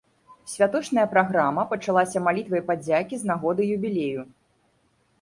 Святочная 0.53 1.03
праграма 1.11 1.67
пачалася 1.75 2.25
малітвай 2.31 2.65
падзякі 2.73 3.15
з 3.23 3.33
нагоды 3.33 3.71
юбілею. 3.79 4.21